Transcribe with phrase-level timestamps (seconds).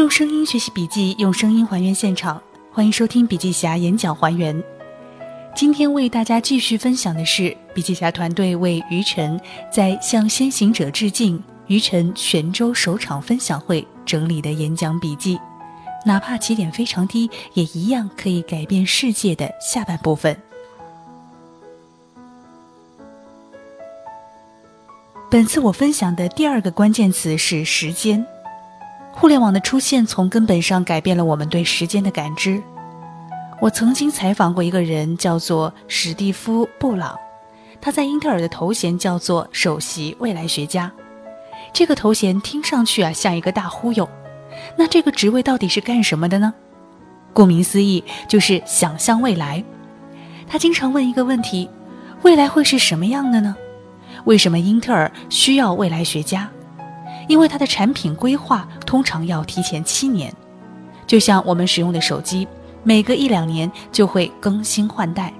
[0.00, 2.42] 用声音学习笔记，用声音还原现场。
[2.72, 4.64] 欢迎收听笔记侠演讲还原。
[5.54, 9.38] 今天为大家继续分享的是笔记侠团队为于晨
[9.70, 15.38] 在向先行者致敬于晨泉州首场分享会整理的演讲笔记。
[16.06, 20.34] 哪怕起点非常低，也一样可以改变世界的下半部分。
[25.30, 28.26] 本次我分享的第二个关键词是时间。
[29.12, 32.62] 互联网的出现从根本上改变了我们对时间的感知。
[33.60, 37.14] 我曾经采访过一个人，叫做史蒂夫·布朗，
[37.80, 40.90] 他在英特尔的头衔叫做首席未来学家。
[41.72, 44.08] 这个头衔听上去啊像一个大忽悠。
[44.76, 46.54] 那这个职位到底是干什么的呢？
[47.32, 49.62] 顾名思义，就是想象未来。
[50.48, 51.68] 他经常问一个问题：
[52.22, 53.54] 未来会是什么样的呢？
[54.24, 56.50] 为什么英特尔需要未来学家？
[57.30, 60.34] 因为它的产品规划通常要提前七年，
[61.06, 62.46] 就像我们使用的手机，
[62.82, 65.32] 每隔一两年就会更新换代。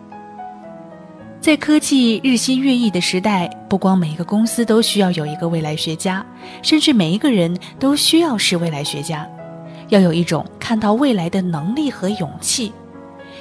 [1.41, 6.25] 在科技日新月异的时代，不光每一个公司都需要有一个未来学家，
[6.63, 9.29] 甚至每一个人都需要是未来学家，
[9.89, 12.73] 要有一种看到未来的能力和勇气。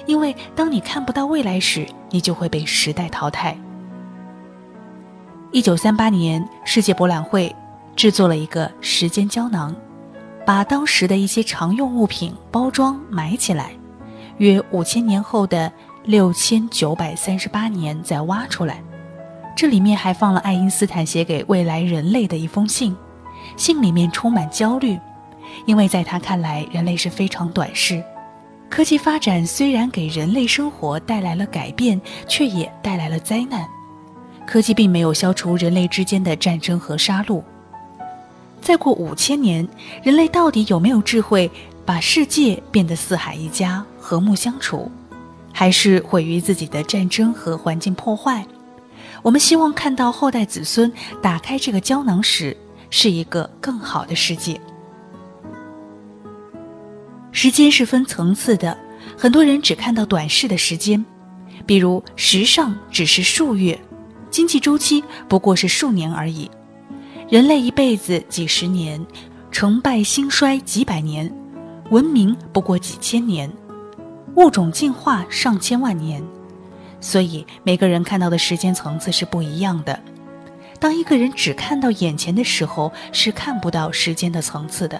[0.07, 3.55] 因为当你看不到未来时，你就会被时代淘汰。
[5.51, 7.55] 一九三八年，世界博览会
[7.99, 9.75] 制作了一个时间胶囊，
[10.45, 13.71] 把当时的一些常用物品包装埋起来，
[14.37, 15.69] 约五千年后的
[16.05, 18.81] 六千九百三十八年再挖出来。
[19.53, 22.95] 这里面还放了爱因斯坦写给未来人类的一封信，
[23.57, 24.97] 信里面充满焦虑，
[25.65, 28.01] 因为在他看来，人类是非常短视。
[28.69, 33.67] 科技发展虽然给人类生活带来了改变，却也带来了灾难。
[34.47, 37.43] 科技并没有消除人类之间的战争和杀戮。
[38.61, 39.67] 再过五千年，
[40.03, 41.49] 人类到底有没有智慧
[41.85, 44.91] 把世界变得四海一家、和睦相处，
[45.51, 48.45] 还是毁于自己的战争和环境破坏？
[49.21, 52.55] 我们希望看到后代子孙打开这个胶囊时，
[52.89, 54.59] 是一个更好的世界。
[57.31, 58.77] 时间是分层次的，
[59.17, 61.03] 很多人只看到短视的时间，
[61.65, 63.79] 比如时尚只是数月。
[64.31, 66.49] 经济周期不过是数年而已，
[67.29, 68.99] 人类一辈子几十年，
[69.51, 71.31] 成败兴衰几百年，
[71.91, 73.47] 文明不过几千年，
[74.33, 76.23] 物种进化上千万年，
[76.99, 79.99] 所以每个人看到的时间层次是不一样的。
[80.79, 84.99] 当一个人只看到眼前的时候，是看不到时间的层次的。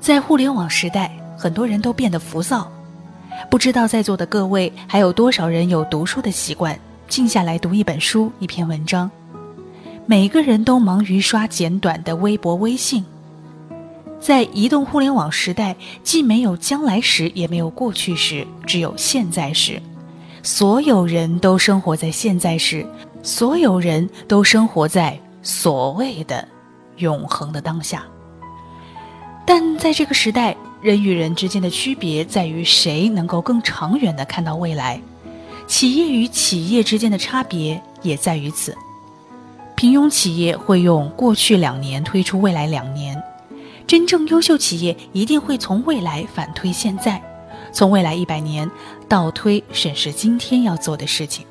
[0.00, 2.68] 在互联网时代，很多人都变得浮躁，
[3.48, 6.76] 不知道在座的各位还有多少人有读书的习惯。
[7.06, 9.08] 静下来读一本书、一篇文章，
[10.04, 13.04] 每个人都忙于刷简短的微博、微信。
[14.20, 19.80] 在移动互联网时代，既没有将来时，也没有过去时，只有现在时。
[20.42, 22.84] 所有人都生活在现在时，
[23.22, 26.46] 所有人都生活在所谓的
[26.96, 28.04] 永恒的当下。
[29.46, 35.00] 但在这个时代，人与人之间的区别在于谁能够更长远的看到未来。
[35.68, 38.76] 企业与企业之间的差别也在于此。
[39.82, 43.20] 平庸企业会用过去两年推出未来两年，
[43.84, 47.20] 真正优秀企业一定会从未来反推现在，
[47.72, 48.70] 从未来一百年
[49.08, 51.44] 倒推审视今天要做的事情。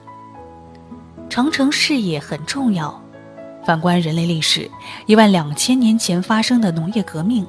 [1.29, 3.03] 长城视野很重要。
[3.65, 4.71] 反观人类历史，
[5.07, 7.45] 一万两千年前发生的农业革命，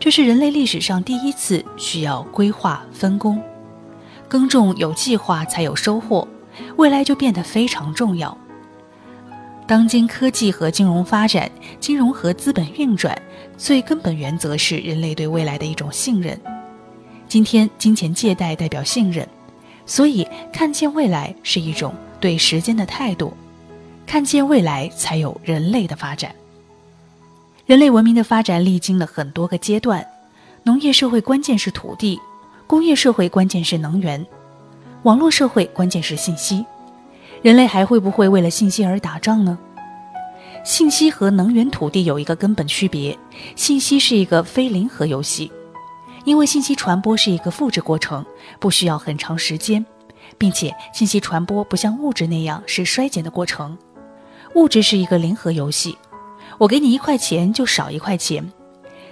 [0.00, 3.40] 这是人类历史上第一次需要规划分工。
[4.26, 6.26] 耕种有计划才有收获，
[6.74, 8.36] 未来就变得非常重要。
[9.66, 13.16] 当今科技和金融发展，金融和资本运转，
[13.56, 16.38] 最根本原则是人类对未来的一种信任。
[17.26, 19.26] 今天，金钱借贷代表信任，
[19.86, 23.32] 所以看见未来是一种对时间的态度。
[24.06, 26.34] 看见未来，才有人类的发展。
[27.64, 30.06] 人类文明的发展历经了很多个阶段，
[30.64, 32.20] 农业社会关键是土地。
[32.66, 34.24] 工业社会关键是能源，
[35.04, 36.64] 网络社会关键是信息。
[37.44, 39.58] 人类还会不会为了信息而打仗呢？
[40.64, 43.18] 信息和能源、土地有一个根本区别：
[43.54, 45.52] 信息是一个非零和游戏，
[46.24, 48.24] 因为信息传播是一个复制过程，
[48.58, 49.84] 不需要很长时间，
[50.38, 53.76] 并且信息传播不像物质那样是衰减的过程。
[54.54, 55.98] 物质是一个零和游戏，
[56.56, 58.42] 我给你一块钱就少一块钱，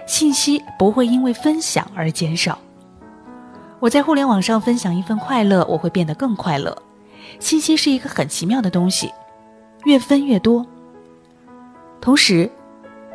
[0.07, 2.57] 信息不会因为分享而减少。
[3.79, 6.75] 我在互联网上分享一份快乐，我会变得更快乐。
[7.39, 9.11] 信息是一个很奇妙的东西，
[9.85, 10.65] 越分越多。
[12.01, 12.49] 同时，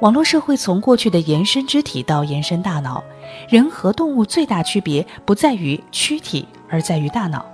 [0.01, 3.03] 网络社会从过去的延伸肢体到延伸大脑，
[3.49, 7.45] 人和动物最大区别不在于躯体，而在于大脑。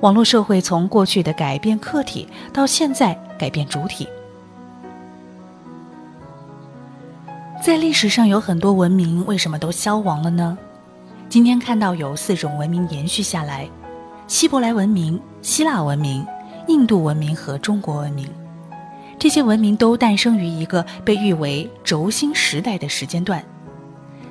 [0.00, 4.06] 网络社会从过去的改变客体到现在改变主体。
[7.64, 10.56] 在历史上有很多文明，为什么都消亡了呢？
[11.28, 13.68] 今天看到有四种文明延续下来：
[14.28, 16.26] 希伯来文明、希腊文明、
[16.66, 18.28] 印度文明和中国文明。
[19.20, 23.42] 这些文明都诞生于一个被誉为轴心时代的时间段。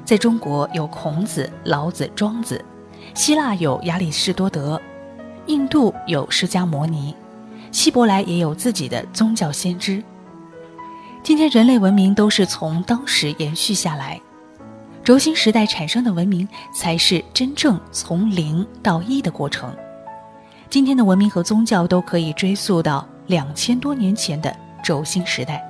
[0.03, 2.57] 在中国有孔子、老子、庄子；
[3.13, 4.77] 希腊有亚里士多德；
[5.45, 7.15] 印度有释迦摩尼；
[7.71, 10.03] 希伯来也有自己的宗教先知。
[11.23, 14.19] 今天人类文明都是从当时延续下来，
[15.05, 16.45] 轴心时代产生的文明
[16.75, 19.73] 才是真正从零到一的过程。
[20.75, 24.53] 今天的文明和宗教都可以追溯到两千多年前的。
[24.83, 25.63] 轴心时代，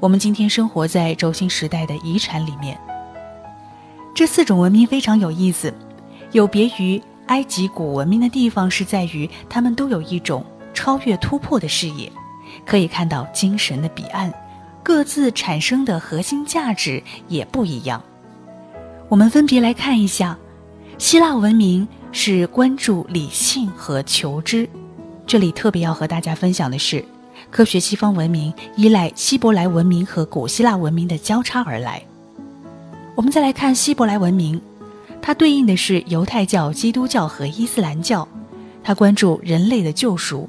[0.00, 2.80] 我们今天生活在轴心时代的遗产里面。
[4.14, 5.70] 这四种文明非常有意思，
[6.30, 10.42] 有别于埃及古文明的地方是在于，他们都有一种
[10.72, 12.10] 超越突破的视野，
[12.64, 14.32] 可以看到精神的彼岸，
[14.82, 18.02] 各自产生的核心价值也不一样。
[19.10, 20.38] 我们分别来看一下，
[20.96, 24.68] 希腊文明是关注理性和求知，
[25.26, 27.04] 这里特别要和大家分享的是。
[27.50, 32.02] 科学西方文明依赖希伯来文明和古希腊文明的交叉而来。
[33.14, 34.58] 我们再来看希伯来文明，
[35.20, 38.26] 它对应的是犹太教、基督教和伊斯兰教，
[38.82, 40.48] 它关注人类的救赎；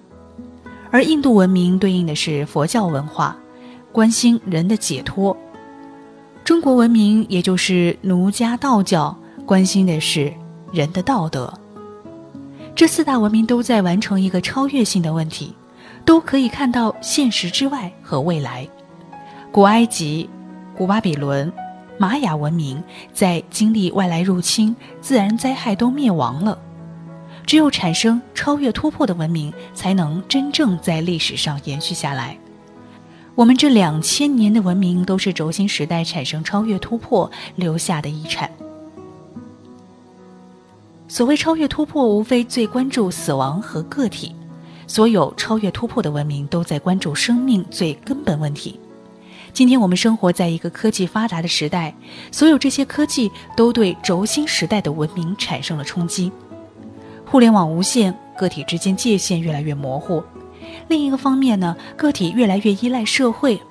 [0.91, 3.35] 而印度文明对应的是佛教文化，
[3.91, 5.35] 关心人的解脱。
[6.45, 10.31] 中国文明也就是儒家道教，关心的是
[10.73, 11.53] 人的道德。
[12.75, 15.55] 这四大文明都在完成一个超越性的问题。
[16.05, 18.67] 都可以看到现实之外和未来。
[19.53, 20.29] 古埃及、
[20.75, 21.49] 古巴比伦、
[21.97, 22.83] 玛雅文明
[23.13, 26.59] 在经历外来入侵、自然灾害都灭亡了。
[27.45, 32.37] 只有产生超越突破的文明，才能真正在历史上延续下来。
[33.33, 38.51] 我们这两千年的文明都是轴心时代产生超越突破留下的遗产。
[41.13, 44.35] 所谓超越突破，无非最关注死亡和个体。
[44.87, 48.79] 所有超越突破的文明都在关注生命最根本问题。
[49.53, 51.93] 今天我们生活在一个科技发达的时代，
[52.31, 56.31] 所有这些科技都对轴心时代的文明产生了冲击。
[57.23, 60.23] 互联网无限，个体之间界限越来越模糊。
[60.87, 63.61] 另一个方面呢，个体越来越依赖社会。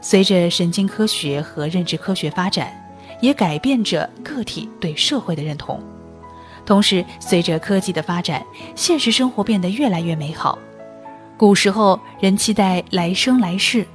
[0.00, 2.72] 随着神经科学和认知科学发展，
[3.20, 5.78] 也改变着个体对社会的认同。
[6.68, 8.44] 同时，随着科技的发展，
[8.74, 10.58] 现实生活变得越来越美好。
[11.34, 13.86] 古时候，人期待来生来世；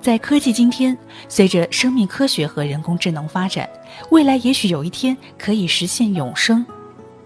[0.00, 0.98] 在科技今天，
[1.28, 3.70] 随着生命科学和人工智能发展，
[4.10, 6.66] 未来也许有一天可以实现永生。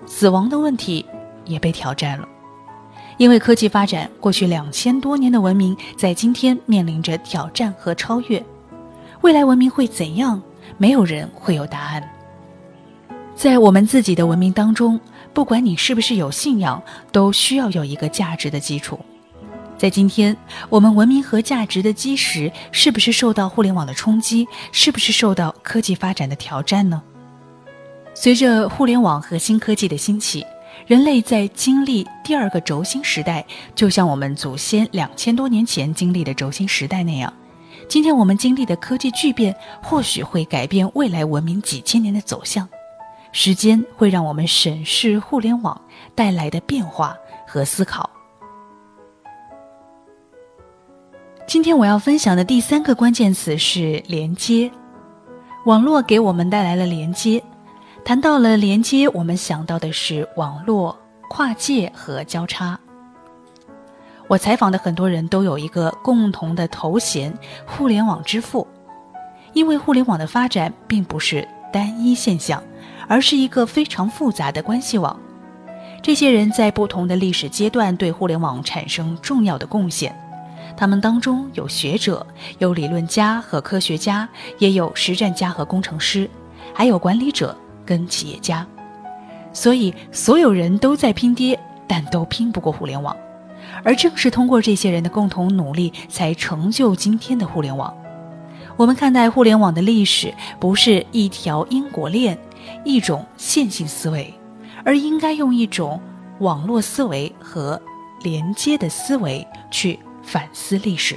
[0.04, 1.02] 死亡的问题
[1.46, 2.28] 也被挑战了，
[3.16, 8.44] 因为科技发展，过去两千多年的文明在今天面临着挑战和超越。
[9.22, 10.42] 未来文明会怎样？
[10.76, 12.06] 没有人会有答案。
[13.38, 14.98] 在我们自己的文明当中，
[15.32, 16.82] 不管你是不是有信仰，
[17.12, 18.98] 都需要有一个价值的基础。
[19.76, 20.36] 在今天，
[20.68, 24.44] 我们文明和价值的基石是不是受到互联网的冲击？
[24.72, 27.00] 是不是受到科技发展的挑战呢？
[28.12, 30.44] 随着互联网和新科技的兴起，
[30.88, 37.32] 人类在经历第二个轴心时代，就像我们祖先两千多年前经历的轴心时代那样。
[37.88, 42.68] 今天我们经历的科技巨变，或许会改变未来文明几千年的走向。
[43.32, 45.80] 时间会让我们审视互联网
[46.14, 47.16] 带来的变化
[47.46, 48.08] 和思考。
[51.46, 54.70] 今天我要分享的第三个关键词是连接。
[55.64, 57.42] 网络给我们带来了连接。
[58.04, 62.78] 谈到了连接，我们想到的是网络、跨界和交叉。
[64.28, 68.66] 我采访的很多人都有一个共同的头衔——互联网之父，
[69.52, 72.62] 因为互联网的发展并不是单一现象。
[73.08, 75.18] 而是一个非常复杂的关系网。
[76.00, 80.14] 这些人在不同的历史阶段对互联网产生重要的贡献。
[80.76, 82.24] 他们当中有学者、
[82.58, 86.30] 有理论家和科学家，也有实战家和工程师，
[86.72, 88.64] 还有管理者跟企业家。
[89.52, 93.16] 所以，所有人都在拼爹，但都拼不过互联网。
[93.82, 97.92] 而正是通过这些人的共同努力，才成就今天的互联网。
[98.76, 102.38] 我们看待互联网的历史，不是一条因果链。
[102.84, 104.32] 一种线性思维，
[104.84, 106.00] 而应该用一种
[106.40, 107.80] 网络思维和
[108.22, 111.16] 连接的思维去反思历史。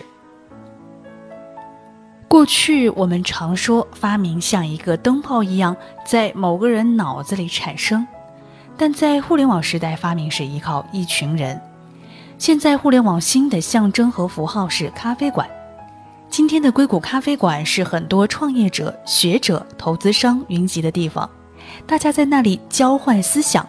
[2.27, 8.07] 过去我们常说发明像一个灯泡一样在某个人脑子里产生，
[8.77, 11.59] 但在互联网时代，发明是依靠一群人。
[12.37, 15.47] 现在互联网新的象征和符号是咖啡馆。
[16.29, 21.29] 今天的硅谷咖啡馆是很多创业者、学者、投资商云集的地方，
[21.85, 23.67] 大家在那里交换思想，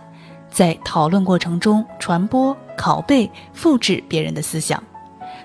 [0.51, 4.83] 在讨论过程中传播、拷贝、复制别人的思想。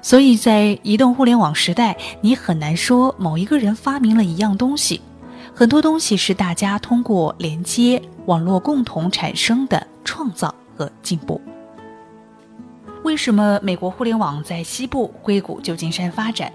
[0.02, 5.02] 所以在移动互联网时代，你很难说某一个人发明了一样东西，
[5.56, 11.42] 很多东西是大家通过连接网络共同产生的创造和进步。
[13.04, 16.52] 为什么美国互联网在西部硅谷旧金山发展？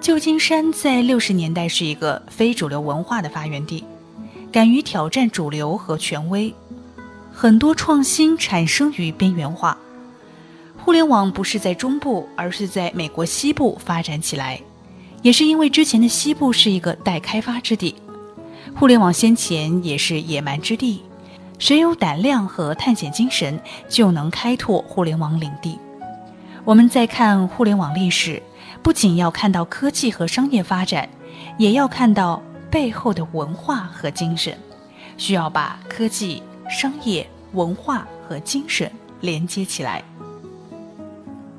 [0.00, 3.84] 旧金山在六十年代是一个非主流文化的发源地，
[4.52, 6.52] 敢于挑战主流和权威，
[7.32, 9.78] 很多创新产生于边缘化。
[10.76, 14.60] 互联网不是在中部，而是在美国西部发展起来，
[15.22, 17.94] 也是因为之前的西部是一个待开发之地，
[18.74, 21.02] 互联网先前也是野蛮之地，
[21.58, 25.78] 谁有胆量和探险精神，就能开拓互联网领地。
[26.64, 28.42] 我们在看互联网历史，
[28.82, 31.08] 不仅要看到科技和商业发展，
[31.56, 34.56] 也要看到背后的文化和精神，
[35.16, 40.02] 需要把科技、商业、文化和精神连接起来。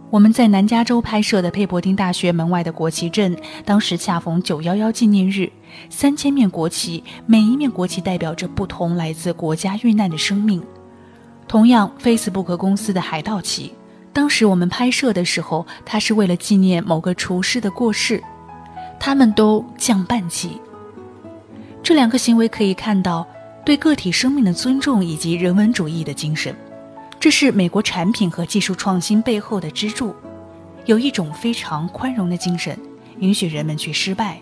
[0.10, 5.50] 我们在南加州拍摄的佩伯丁大学门外的国旗镇，当时恰逢九幺幺纪念日，
[5.90, 10.62] 三千面国旗，每一面国旗代表着不同来自国家遇难的生命。
[11.48, 13.74] 同样，Facebook 公司的海盗旗，
[14.12, 18.22] 当时我们拍摄的时候，它是为了纪念某个厨师的过世，
[19.00, 20.60] 他们都降半旗。
[21.84, 23.28] 这两个行为可以看到
[23.66, 26.56] 对个体生命的尊重以及人文主义的精神。
[27.20, 30.16] 这是美国产品和技术创新背后的支柱，
[30.86, 32.78] 有一种非常宽容的精神，
[33.20, 34.40] 允许人们去失败。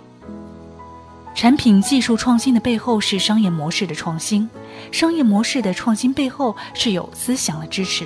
[1.35, 4.49] 产品技术创新的背后是商业模式的创新，
[4.91, 8.05] 商业模式的创新背后是有思想的支持。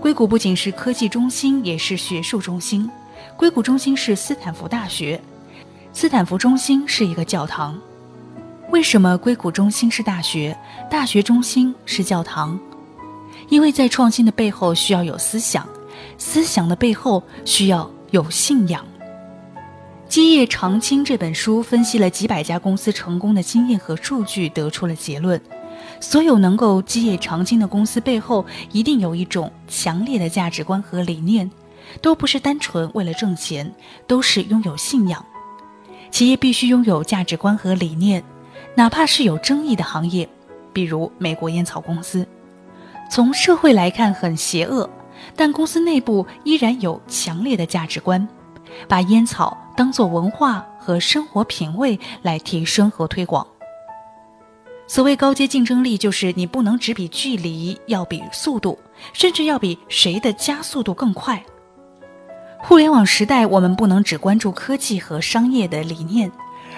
[0.00, 2.88] 硅谷不仅是科技中心，也是学术中心。
[3.36, 5.20] 硅谷中心是斯坦福大学，
[5.92, 7.78] 斯坦福中心是一个教堂。
[8.70, 10.56] 为什么硅谷中心是大学，
[10.90, 12.58] 大学中心是教堂？
[13.48, 15.66] 因为在创新的背后需要有思想，
[16.18, 18.84] 思想的背后需要有信仰。
[20.10, 25.40] 《基业长青》这本书分析了几百家公司成功的经验和数据，得出了结论：
[25.98, 31.50] 所有能够基业长青的公司背后，一定有一种强烈的价值观和理念，
[32.02, 33.74] 都不是单纯为了挣钱，
[34.06, 35.24] 都是拥有信仰。
[36.10, 38.22] 企业必须拥有价值观和理念，
[38.74, 40.28] 哪怕是有争议的行业，
[40.72, 42.26] 比如美国烟草公司。
[43.10, 44.88] 从社会来看很邪恶，
[45.34, 48.26] 但公司内部依然有强烈的价值观，
[48.86, 53.46] 把烟草当作文化和生活品味来提升和推广。
[54.86, 58.78] 所谓高阶竞争力，就是你不能只比距离，要比速度，
[59.12, 61.42] 甚至要比谁的加速度更快。
[62.58, 66.30] 互联网时代，我们不能只关注科技和商业的理念，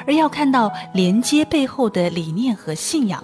[0.06, 3.22] 而要看到连接背后的理念和信仰、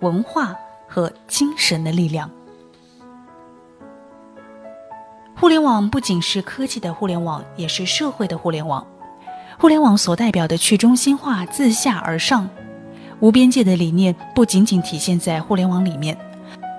[0.00, 0.54] 文化。
[0.94, 2.30] 和精神的力量。
[5.34, 8.86] 互联网不仅是科技的互联网，也是社会的互联网。
[9.58, 12.46] 互联网所代表的去中心化、自下而上、
[13.20, 16.14] 无边界的理念，不仅仅体现在互联网里面，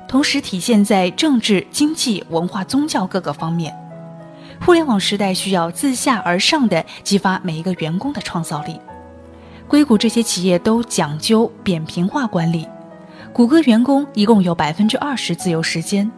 [0.07, 3.75] 同时体现在政治、经济、文化、宗教各个方面。
[4.63, 8.79] 互联网时代需要自下而上的激发每一个员工的创造力。
[9.67, 12.67] 硅谷这些企业都讲究扁平化管理。
[13.31, 16.11] 谷歌员工一共有百分之二十自由时间，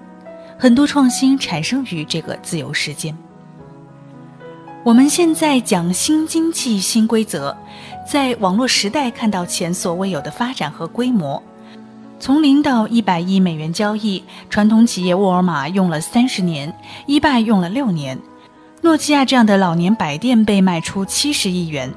[0.58, 3.18] 很多创新产生于这个自由时间。
[4.84, 7.56] 我们现在讲新经济新规则，
[8.06, 11.42] 在网络时代看到前所未有的发展和规模，
[12.20, 16.72] 从零到一百亿美元交易，传统企业沃尔玛用了三十年，
[17.08, 18.20] 一拜用了六年，
[18.82, 21.92] 诺基亚这样的老年百店被卖出七十亿元。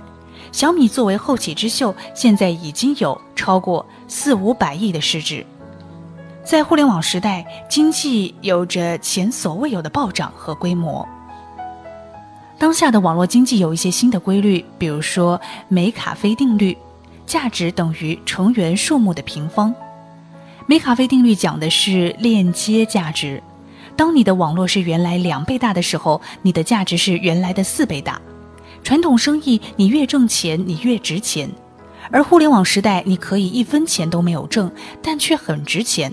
[0.53, 5.45] 小米作为后起之秀，现在已经有超过四五百亿的市值。
[6.45, 11.07] 在互联网时代，经济有着前所未有的暴涨和规模。
[12.59, 16.77] 当下的网络经济有一些新的规律，比如说梅卡菲定律，
[17.27, 19.73] 价值等于成员数目的平方。
[20.67, 23.43] 梅卡菲定律讲的是链接价值，
[23.95, 28.21] 当你的网络是原来两倍大的时候，你的价值是原来的四倍大。
[28.89, 31.47] 传统生意，你越挣钱，你越值钱；
[32.11, 36.11] 而互联网时代，你可以一分钱都没有挣，但却很值钱，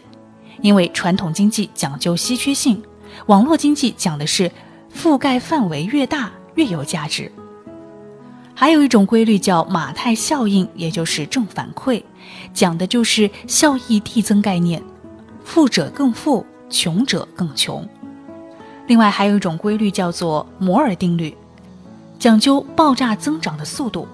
[0.61, 2.83] 因为传统经济讲究稀缺性，
[3.27, 4.51] 网络经济讲的是
[4.93, 7.31] 覆盖范围越大越有价值。
[8.53, 12.03] 还有一种规律叫马太效应，也就是正反馈，
[12.53, 14.83] 讲的就是效益递增概念，
[15.45, 17.87] 富者更富，穷者更穷。
[18.87, 21.33] 另外还有一种规律叫做摩尔定律，
[22.17, 24.07] 讲究爆炸增长的速度。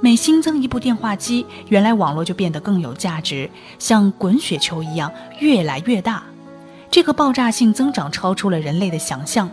[0.00, 3.48] 每新增一部电话机，原来网络就变得更有价值，
[3.78, 6.24] 像滚雪球一样越来越大。
[6.90, 9.48] 这个爆炸性增长超出了人类的想象。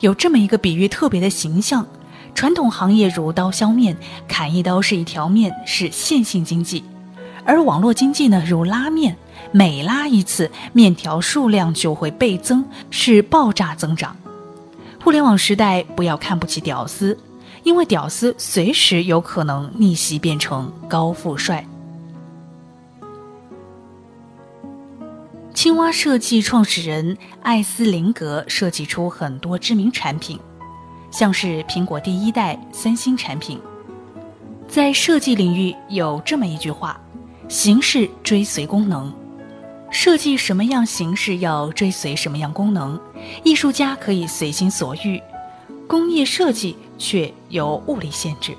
[0.00, 1.86] 有这么一个比喻，特别的形象。
[2.34, 6.82] 传统行业如刀削面，砍一刀是一条面，是线性经济；
[7.44, 9.16] 而网络经济呢，如拉面，
[9.52, 14.16] 每拉一次，面条数量就会倍增，是爆炸增长。
[15.04, 17.16] 互联网时代，不要看不起屌丝。
[17.62, 21.62] 因为屌丝随时有可能逆袭变成高富帅。
[25.52, 30.38] 青蛙设计创始人艾斯林格设计出很多知名产品，
[31.10, 33.60] 像是苹果第一代、三星产品。
[34.66, 36.98] 在设计领域有这么一句话
[37.46, 39.12] ：“形式追随功能，
[39.94, 43.00] 设计什么样形式要追随什么样功能。
[43.42, 45.22] 艺术家可以随心所欲，
[45.88, 48.56] 工业设计。”却有物理限制，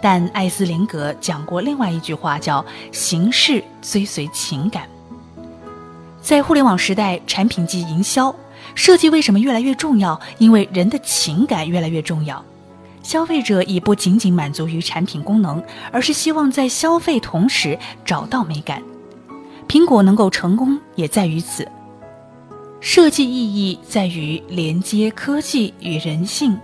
[0.00, 4.88] 但艾斯林格讲过另外一句话，叫“形式追随情感”。
[6.22, 8.34] 在互联网时代，产品即营销，
[8.74, 10.18] 设计为什么越来越重要？
[10.38, 12.42] 因为人的情感越来越重要。
[13.02, 18.82] 消费者已不仅仅满足于产品功能，而是希望在消费同时找到美感。
[19.68, 21.66] 苹果能够成功，也在于此。
[22.80, 26.58] 设计意义在于连接科技与人性。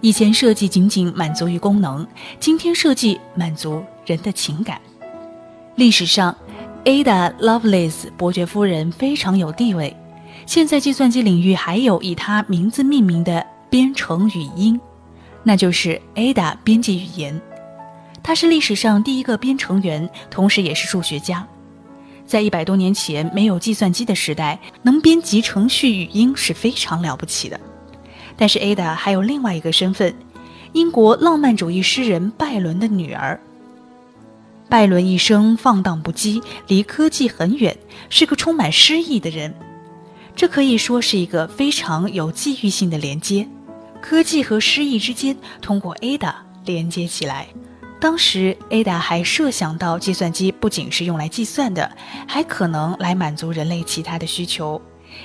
[0.00, 2.06] 以前设计仅仅满足于功能，
[2.38, 4.80] 今天设计满足人的情感。
[5.74, 6.34] 历史上
[6.84, 9.94] ，Ada Lovelace 伯爵夫人非常有地位。
[10.46, 14.80] 现在计算机领域还有以她名字命名的编程语音，
[15.42, 17.38] 那就是 Ada 编辑语言。
[18.22, 21.46] 她是历史上第一个编程员，同时也是数学家。
[22.30, 27.58] 在一百多年前没有计算机的时代，能编辑程序语音是非常了不起的。
[28.36, 30.14] 但是 Ada 还有另外一个身份，
[30.72, 33.40] 英国浪漫主义诗人拜伦的女儿。
[34.68, 37.76] 拜伦一生放荡不羁，离科技很远，
[38.08, 39.52] 是个充满诗意的人。
[40.36, 43.44] 这可以说是一个非常有际遇性的连接，
[44.00, 47.48] 科技和诗意之间通过 Ada 连接起来。
[48.00, 51.88] 当时 Ada 还设想到，计算机不仅是用来计算的，
[52.26, 54.80] 还可能来满足人类其他的需求，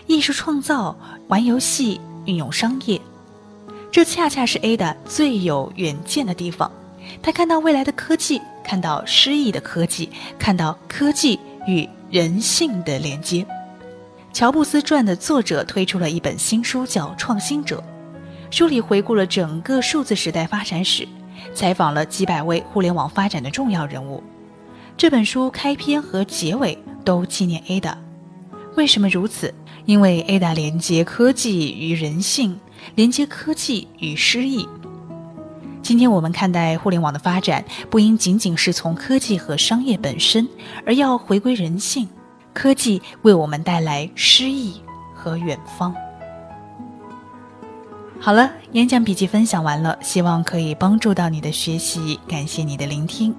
[0.05, 0.95] 艺术创造、
[1.29, 1.99] 玩游戏。
[2.27, 2.99] 运用商业，
[3.91, 6.71] 这恰恰是 Ada 最有远见的地方。
[7.21, 10.09] 他看到未来的科技，看到诗意的科技，
[10.39, 13.45] 看到科技与人性的连接。
[14.33, 17.77] 乔布斯传的作者推出了一本新书，叫《创新者》，
[18.57, 21.07] 书里回顾了整个数字时代发展史，
[21.53, 24.23] 采访了几百位互联网发展的重要人物。
[24.97, 27.95] 这本书开篇和结尾都纪念 Ada。
[28.75, 29.53] 为什么如此？
[29.86, 32.60] 因为 Ada 连接科技与人性，
[32.95, 34.67] 连接科技与诗意。
[35.81, 40.47] 今天我们看待互联网的发展，不应仅仅是从科技和商业本身，
[40.86, 42.08] 而要回归人性。
[42.53, 44.81] 科技为我们带来诗意
[45.13, 45.93] 和远方。
[48.25, 52.19] 好了，演讲笔记分享完了，希望可以帮助到你的学习。
[52.27, 53.31] 感谢你的聆听。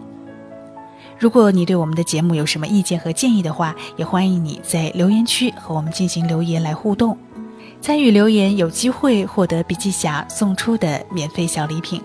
[1.18, 7.18] 如果你对我们的节目有什么意见和建议的话，也欢迎你在留言区和我们进行留言来互动。
[7.80, 12.00] 参与留言有机会获得笔记侠送出的免费小礼品。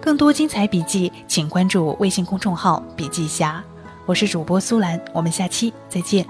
[0.00, 3.62] 更多精彩笔记，请关注微信公众号“笔记侠”。
[4.08, 6.24] 我是主播苏兰，我们下期再见。